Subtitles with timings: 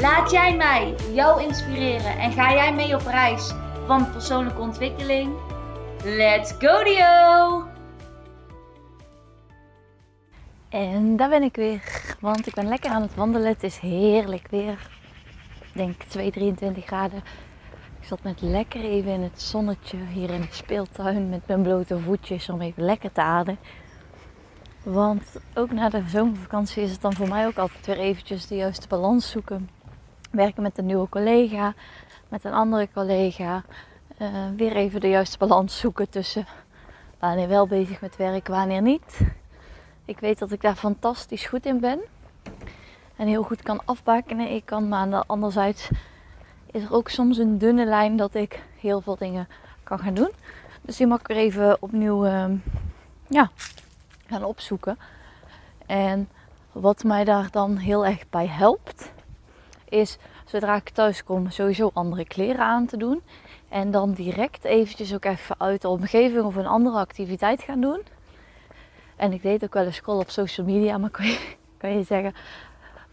[0.00, 3.52] Laat jij mij jou inspireren en ga jij mee op reis
[3.86, 5.34] van persoonlijke ontwikkeling?
[6.04, 7.64] Let's go Dio!
[10.68, 13.48] En daar ben ik weer, want ik ben lekker aan het wandelen.
[13.48, 14.88] Het is heerlijk weer.
[15.60, 17.22] Ik denk 2, 23 graden.
[18.00, 21.98] Ik zat net lekker even in het zonnetje hier in de speeltuin met mijn blote
[21.98, 23.60] voetjes om even lekker te ademen.
[24.82, 28.56] Want ook na de zomervakantie is het dan voor mij ook altijd weer eventjes de
[28.56, 29.75] juiste balans zoeken.
[30.36, 31.74] Werken met een nieuwe collega,
[32.28, 33.64] met een andere collega.
[34.18, 36.46] Uh, weer even de juiste balans zoeken tussen
[37.18, 39.20] wanneer wel bezig met werk, wanneer niet.
[40.04, 42.00] Ik weet dat ik daar fantastisch goed in ben.
[43.16, 44.50] En heel goed kan afbakenen.
[44.50, 45.88] Ik kan, maar anderzijds
[46.70, 49.48] is er ook soms een dunne lijn dat ik heel veel dingen
[49.82, 50.30] kan gaan doen.
[50.80, 52.44] Dus die mag ik weer even opnieuw uh,
[53.28, 53.50] ja,
[54.26, 54.98] gaan opzoeken.
[55.86, 56.28] En
[56.72, 59.14] wat mij daar dan heel erg bij helpt,
[59.88, 63.22] is zodra ik thuis kom sowieso andere kleren aan te doen.
[63.68, 68.02] En dan direct eventjes ook even uit de omgeving of een andere activiteit gaan doen.
[69.16, 72.02] En ik deed ook wel eens scroll op social media, maar kan je, kan je
[72.02, 72.34] zeggen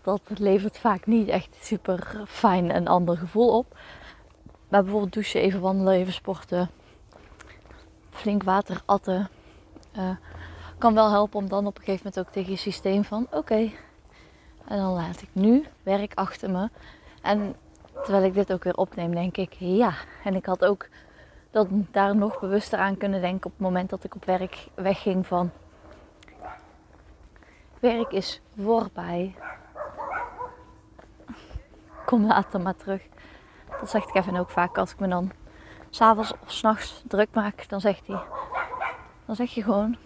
[0.01, 3.77] dat levert vaak niet echt super fijn een ander gevoel op.
[4.67, 6.69] Maar bijvoorbeeld douchen, even wandelen, even sporten,
[8.09, 9.29] flink water atten.
[9.97, 10.09] Uh,
[10.77, 13.71] kan wel helpen om dan op een gegeven moment ook tegen je systeem van oké.
[14.67, 16.69] en dan laat ik nu werk achter me.
[17.23, 17.55] En
[18.03, 19.93] terwijl ik dit ook weer opneem, denk ik ja.
[20.23, 20.87] En ik had ook
[21.51, 25.27] dat daar nog bewuster aan kunnen denken op het moment dat ik op werk wegging
[25.27, 25.51] van
[27.79, 29.35] werk is voorbij.
[32.05, 33.01] Kom later maar terug.
[33.79, 35.31] Dat zegt Kevin ook vaak als ik me dan
[35.89, 37.69] s'avonds of s'nachts druk maak.
[37.69, 38.21] Dan zegt hij,
[39.25, 39.97] dan zeg je gewoon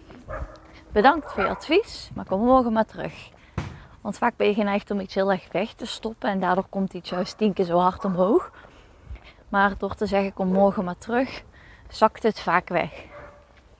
[0.92, 3.30] Bedankt voor je advies, maar kom morgen maar terug.
[4.00, 6.94] Want vaak ben je geneigd om iets heel erg weg te stoppen en daardoor komt
[6.94, 8.50] iets juist tien keer zo hard omhoog.
[9.48, 11.42] Maar door te zeggen kom morgen maar terug,
[11.88, 13.04] zakt het vaak weg.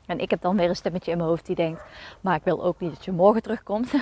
[0.06, 1.84] En ik heb dan weer een stemmetje in mijn hoofd die denkt,
[2.20, 3.92] maar ik wil ook niet dat je morgen terugkomt.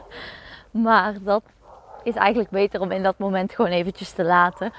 [0.70, 1.42] maar dat
[2.02, 4.72] is eigenlijk beter om in dat moment gewoon eventjes te laten.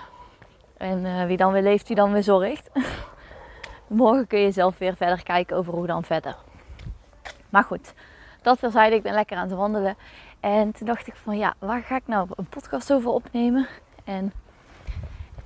[0.77, 2.69] En uh, wie dan weer leeft, die dan weer zorgt.
[3.87, 6.35] morgen kun je zelf weer verder kijken over hoe dan verder.
[7.49, 7.93] Maar goed,
[8.41, 9.97] dat terzijde, ik ben lekker aan het wandelen.
[10.39, 13.67] En toen dacht ik van ja, waar ga ik nou een podcast over opnemen?
[14.03, 14.33] En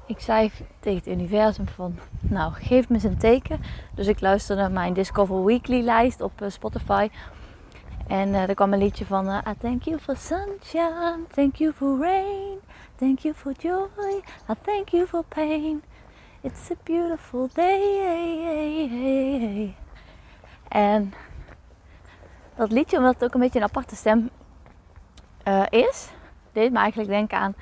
[0.06, 3.62] ik zei tegen het universum van nou, geef me eens een teken.
[3.96, 7.09] Dus ik luisterde naar mijn Discover Weekly lijst op eh, Spotify.
[8.07, 11.74] En uh, er kwam een liedje van uh, I thank you for sunshine, thank you
[11.74, 12.59] for rain,
[12.96, 15.84] thank you for joy, I thank you for pain.
[16.41, 17.75] It's a beautiful day.
[20.68, 21.13] En
[22.56, 24.30] dat liedje, omdat het ook een beetje een aparte stem
[25.47, 26.09] uh, is,
[26.52, 27.56] deed me eigenlijk denken aan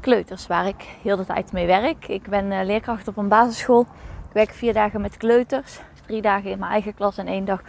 [0.00, 2.08] kleuters, waar ik heel de tijd mee werk.
[2.08, 3.80] Ik ben uh, leerkracht op een basisschool.
[4.28, 7.62] Ik werk vier dagen met kleuters, drie dagen in mijn eigen klas en één dag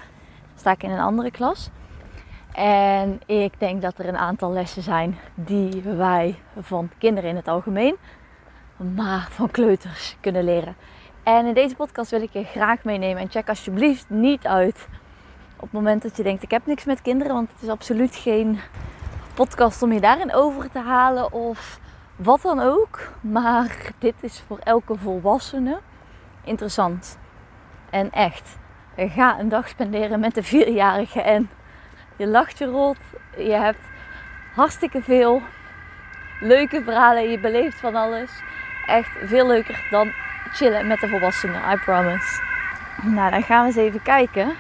[0.56, 1.70] sta ik in een andere klas.
[2.54, 7.48] En ik denk dat er een aantal lessen zijn die wij van kinderen in het
[7.48, 7.96] algemeen,
[8.78, 10.76] maar van kleuters kunnen leren.
[11.24, 13.22] En in deze podcast wil ik je graag meenemen.
[13.22, 14.88] En check alsjeblieft niet uit
[15.60, 18.16] op het moment dat je denkt, ik heb niks met kinderen, want het is absoluut
[18.16, 18.60] geen
[19.34, 21.80] podcast om je daarin over te halen of
[22.16, 23.12] wat dan ook.
[23.22, 25.80] Maar dit is voor elke volwassene
[26.44, 27.18] interessant.
[27.90, 28.58] En echt,
[28.96, 31.50] ga een dag spenderen met de vierjarige en
[32.16, 33.00] je lacht je rot.
[33.38, 33.84] Je hebt
[34.56, 35.42] hartstikke veel
[36.40, 37.30] leuke verhalen.
[37.30, 38.32] Je beleeft van alles.
[38.86, 40.12] Echt veel leuker dan
[40.52, 42.42] chillen met de volwassenen, I promise.
[43.04, 44.56] Nou, dan gaan we eens even kijken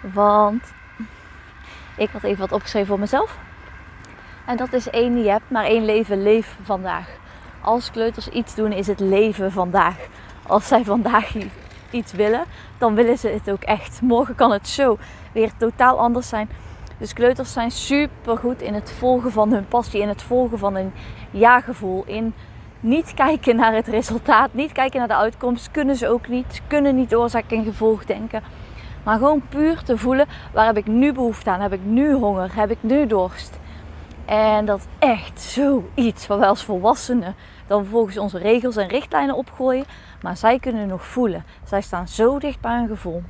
[0.00, 0.72] want
[1.96, 3.38] ik had even wat opgeschreven voor mezelf.
[4.46, 7.08] En dat is één, je hebt maar één leven, leef vandaag.
[7.60, 9.96] Als kleuters iets doen, is het leven vandaag.
[10.46, 11.34] Als zij vandaag
[11.90, 12.44] iets willen,
[12.78, 14.00] dan willen ze het ook echt.
[14.02, 14.98] Morgen kan het zo
[15.32, 16.48] weer totaal anders zijn.
[16.98, 20.74] Dus kleuters zijn super goed in het volgen van hun passie, in het volgen van
[20.74, 20.92] hun
[21.30, 22.04] ja-gevoel.
[22.06, 22.34] In
[22.80, 25.70] niet kijken naar het resultaat, niet kijken naar de uitkomst.
[25.70, 26.62] Kunnen ze ook niet.
[26.66, 28.42] Kunnen niet oorzaak en gevolg denken.
[29.06, 31.60] Maar gewoon puur te voelen, waar heb ik nu behoefte aan?
[31.60, 32.54] Heb ik nu honger?
[32.54, 33.58] Heb ik nu dorst?
[34.24, 37.34] En dat is echt zoiets waar wij als volwassenen
[37.66, 39.84] dan volgens onze regels en richtlijnen opgooien.
[40.22, 41.44] Maar zij kunnen nog voelen.
[41.64, 43.22] Zij staan zo dicht bij hun gevoel.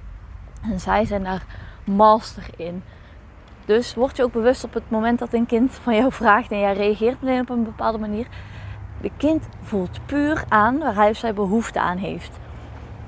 [0.62, 1.44] En zij zijn daar
[1.84, 2.82] master in.
[3.64, 6.58] Dus word je ook bewust op het moment dat een kind van jou vraagt en
[6.58, 8.26] jij reageert meteen op een bepaalde manier.
[9.00, 12.38] De kind voelt puur aan waar hij of zij behoefte aan heeft.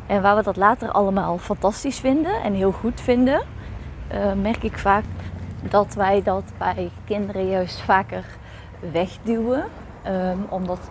[0.08, 3.42] En waar we dat later allemaal fantastisch vinden en heel goed vinden,
[4.12, 5.04] uh, merk ik vaak
[5.62, 8.24] dat wij dat bij kinderen juist vaker
[8.92, 9.64] wegduwen.
[10.06, 10.90] Um, omdat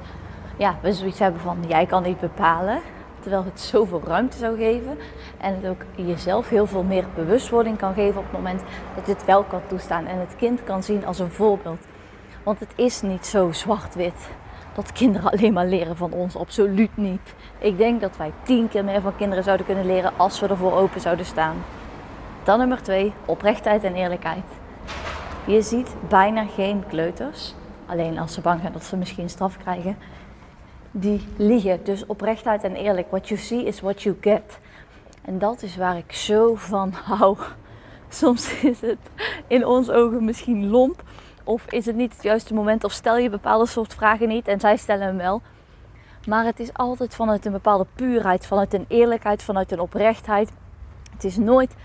[0.57, 2.79] ja, we zoiets hebben van jij kan niet bepalen.
[3.19, 4.97] Terwijl het zoveel ruimte zou geven.
[5.37, 8.61] En het ook jezelf heel veel meer bewustwording kan geven op het moment
[8.95, 10.05] dat je het wel kan toestaan.
[10.05, 11.85] En het kind kan zien als een voorbeeld.
[12.43, 14.29] Want het is niet zo zwart-wit
[14.77, 16.35] dat kinderen alleen maar leren van ons.
[16.35, 17.33] Absoluut niet.
[17.57, 20.73] Ik denk dat wij tien keer meer van kinderen zouden kunnen leren als we ervoor
[20.73, 21.55] open zouden staan.
[22.43, 24.45] Dan nummer twee, oprechtheid en eerlijkheid.
[25.45, 27.53] Je ziet bijna geen kleuters,
[27.85, 29.97] alleen als ze bang zijn dat ze misschien straf krijgen,
[30.91, 31.83] die liegen.
[31.83, 33.07] Dus oprechtheid en eerlijk.
[33.09, 34.59] What you see is what you get.
[35.21, 37.37] En dat is waar ik zo van hou.
[38.09, 39.09] Soms is het
[39.47, 41.03] in ons ogen misschien lomp.
[41.47, 42.83] Of is het niet het juiste moment.
[42.83, 45.41] Of stel je bepaalde soort vragen niet en zij stellen hem wel.
[46.25, 48.45] Maar het is altijd vanuit een bepaalde puurheid.
[48.45, 49.43] Vanuit een eerlijkheid.
[49.43, 50.51] Vanuit een oprechtheid.
[51.11, 51.75] Het is nooit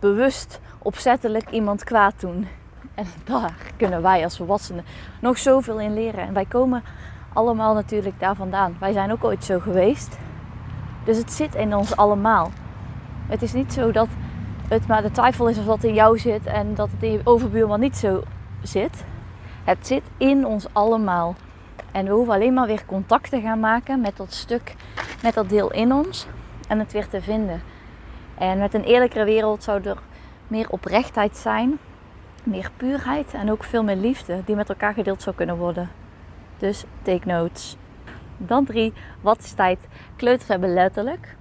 [0.00, 2.48] bewust opzettelijk iemand kwaad doen.
[2.94, 4.84] En daar kunnen wij als volwassenen
[5.20, 6.26] nog zoveel in leren.
[6.26, 6.82] En wij komen
[7.32, 8.76] allemaal natuurlijk daar vandaan.
[8.80, 10.18] Wij zijn ook ooit zo geweest.
[11.04, 12.50] Dus het zit in ons allemaal.
[13.26, 14.08] Het is niet zo dat
[14.68, 17.20] het maar de twijfel is of dat in jou zit en dat het in je
[17.24, 18.22] overbuurman niet zo
[18.62, 19.04] zit.
[19.64, 21.34] Het zit in ons allemaal.
[21.92, 24.74] En we hoeven alleen maar weer contact te gaan maken met dat stuk,
[25.22, 26.26] met dat deel in ons
[26.68, 27.62] en het weer te vinden.
[28.34, 29.98] En met een eerlijkere wereld zou er
[30.48, 31.78] meer oprechtheid zijn,
[32.44, 35.90] meer puurheid en ook veel meer liefde die met elkaar gedeeld zou kunnen worden.
[36.58, 37.76] Dus take notes.
[38.36, 39.78] Dan drie, wat is tijd?
[40.16, 41.36] Kleuters hebben letterlijk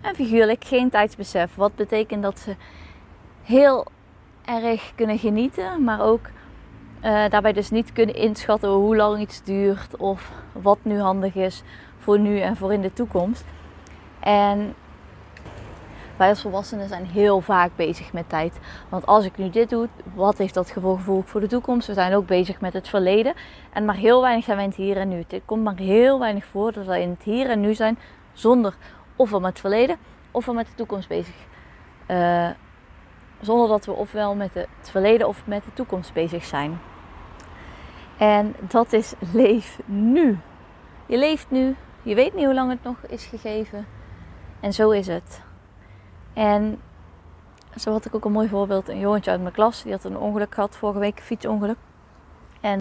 [0.00, 1.54] en figuurlijk geen tijdsbesef.
[1.54, 2.56] Wat betekent dat ze
[3.42, 3.86] heel
[4.44, 6.28] erg kunnen genieten, maar ook
[7.04, 11.62] uh, daarbij dus niet kunnen inschatten hoe lang iets duurt of wat nu handig is
[11.98, 13.44] voor nu en voor in de toekomst.
[14.20, 14.74] En
[16.16, 18.58] wij als volwassenen zijn heel vaak bezig met tijd.
[18.88, 21.86] Want als ik nu dit doe, wat heeft dat gevolg voor de toekomst?
[21.86, 23.34] We zijn ook bezig met het verleden.
[23.72, 25.24] En maar heel weinig zijn wij in het hier en nu.
[25.28, 27.98] Het komt maar heel weinig voor dat wij in het hier en nu zijn
[28.32, 28.74] zonder
[29.16, 29.96] ofwel met het verleden
[30.32, 31.34] ofwel met de toekomst bezig.
[32.08, 32.48] Uh,
[33.40, 36.80] zonder dat we ofwel met het verleden of met de toekomst bezig zijn.
[38.22, 40.38] En dat is leef nu.
[41.06, 41.76] Je leeft nu.
[42.02, 43.86] Je weet niet hoe lang het nog is gegeven.
[44.60, 45.42] En zo is het.
[46.32, 46.80] En
[47.76, 48.88] zo had ik ook een mooi voorbeeld.
[48.88, 51.76] Een jongetje uit mijn klas, die had een ongeluk gehad vorige week, een fietsongeluk.
[52.60, 52.80] En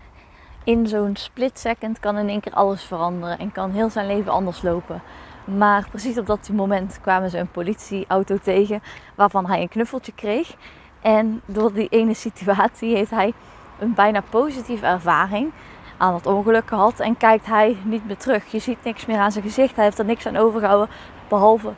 [0.63, 4.31] in zo'n split second kan in één keer alles veranderen en kan heel zijn leven
[4.31, 5.01] anders lopen.
[5.45, 8.81] Maar precies op dat moment kwamen ze een politieauto tegen
[9.15, 10.55] waarvan hij een knuffeltje kreeg.
[11.01, 13.33] En door die ene situatie heeft hij
[13.81, 15.51] een bijna positieve ervaring
[15.97, 16.99] aan het ongeluk gehad.
[16.99, 18.51] En kijkt hij niet meer terug.
[18.51, 19.75] Je ziet niks meer aan zijn gezicht.
[19.75, 20.89] Hij heeft er niks aan overgehouden
[21.27, 21.71] behalve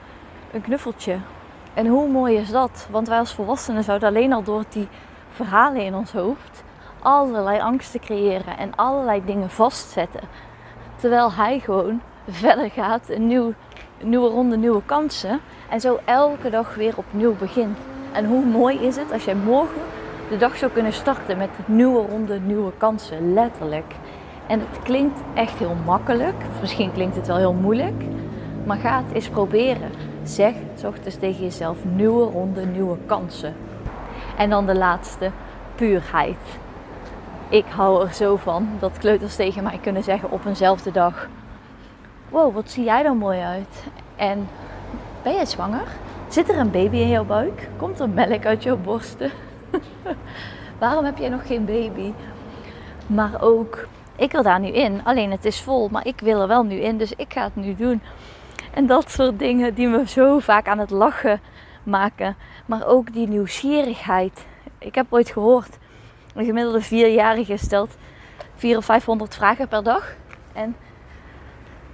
[0.51, 1.17] een knuffeltje.
[1.73, 2.87] En hoe mooi is dat?
[2.91, 4.87] Want wij als volwassenen zouden alleen al door die
[5.31, 6.63] verhalen in ons hoofd
[7.03, 10.21] allerlei angsten creëren en allerlei dingen vastzetten.
[10.95, 13.53] Terwijl hij gewoon verder gaat, een, nieuw,
[14.01, 15.39] nieuwe ronde, nieuwe kansen.
[15.69, 17.77] En zo elke dag weer opnieuw begint.
[18.11, 19.81] En hoe mooi is het als jij morgen
[20.33, 23.95] de dag zou kunnen starten met nieuwe ronde, nieuwe kansen, letterlijk.
[24.47, 28.03] En het klinkt echt heel makkelijk, misschien klinkt het wel heel moeilijk,
[28.63, 29.91] maar ga het eens proberen.
[30.23, 33.55] Zeg s ochtends tegen jezelf nieuwe ronde, nieuwe kansen.
[34.37, 35.31] En dan de laatste,
[35.75, 36.41] puurheid.
[37.49, 41.27] Ik hou er zo van dat kleuters tegen mij kunnen zeggen op eenzelfde dag:
[42.29, 43.83] Wow, wat zie jij er mooi uit?
[44.15, 44.47] En
[45.23, 45.87] ben jij zwanger?
[46.27, 47.69] Zit er een baby in jouw buik?
[47.77, 49.31] Komt er melk uit jouw borsten?
[50.79, 52.13] Waarom heb jij nog geen baby?
[53.07, 55.01] Maar ook, ik wil daar nu in.
[55.03, 57.55] Alleen het is vol, maar ik wil er wel nu in, dus ik ga het
[57.55, 58.01] nu doen.
[58.73, 61.41] En dat soort dingen die me zo vaak aan het lachen
[61.83, 62.35] maken.
[62.65, 64.45] Maar ook die nieuwsgierigheid.
[64.79, 65.77] Ik heb ooit gehoord,
[66.35, 67.97] een gemiddelde vierjarige stelt
[68.55, 70.15] 400 of 500 vragen per dag.
[70.53, 70.75] En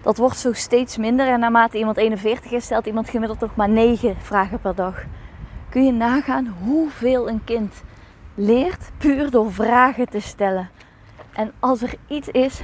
[0.02, 1.28] dat wordt zo steeds minder.
[1.28, 5.04] En naarmate iemand 41 is, stelt iemand gemiddeld nog maar 9 vragen per dag.
[5.70, 7.84] Kun je nagaan hoeveel een kind
[8.36, 10.70] leert puur door vragen te stellen.
[11.34, 12.62] En als er iets is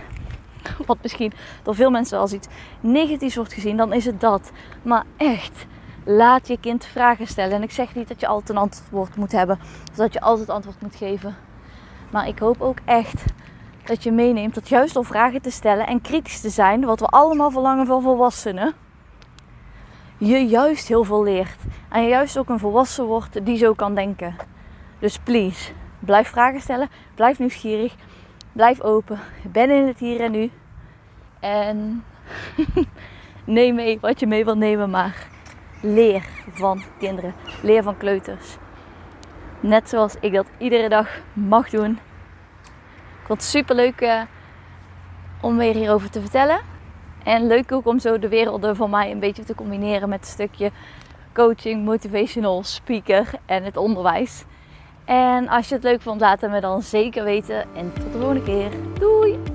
[0.86, 1.34] wat misschien
[1.64, 2.48] door veel mensen als iets
[2.80, 4.52] negatiefs wordt gezien, dan is het dat.
[4.82, 5.66] Maar echt,
[6.04, 7.56] laat je kind vragen stellen.
[7.56, 9.60] En ik zeg niet dat je altijd een antwoord moet hebben,
[9.90, 11.36] of dat je altijd antwoord moet geven.
[12.12, 13.24] Maar ik hoop ook echt
[13.84, 17.06] dat je meeneemt dat juist door vragen te stellen en kritisch te zijn, wat we
[17.06, 18.74] allemaal verlangen van volwassenen,
[20.18, 21.60] je juist heel veel leert.
[21.90, 24.36] En je juist ook een volwassen wordt die zo kan denken.
[25.00, 27.96] Dus please, blijf vragen stellen, blijf nieuwsgierig,
[28.52, 29.20] blijf open.
[29.52, 30.52] Ben in het hier en nu.
[31.40, 32.04] En
[33.46, 35.28] neem mee wat je mee wilt nemen, maar
[35.82, 37.34] leer van kinderen.
[37.62, 38.58] Leer van kleuters.
[39.60, 41.92] Net zoals ik dat iedere dag mag doen.
[43.22, 44.22] Ik vond het super leuk uh,
[45.42, 46.75] om weer hierover te vertellen.
[47.26, 50.26] En leuk ook om zo de werelden van mij een beetje te combineren met een
[50.26, 50.72] stukje
[51.34, 54.44] coaching, motivational speaker en het onderwijs.
[55.06, 57.66] En als je het leuk vond, laat het me dan zeker weten.
[57.76, 58.70] En tot de volgende keer.
[59.00, 59.55] Doei!